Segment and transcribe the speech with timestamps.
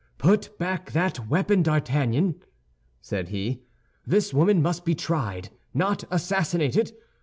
[0.17, 2.41] "Put back that weapon, D'Artagnan!"
[3.03, 3.61] said he;
[4.03, 6.93] "this woman must be tried, not assassinated.